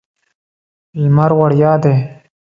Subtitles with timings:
[1.01, 1.95] لمر وړیا دی.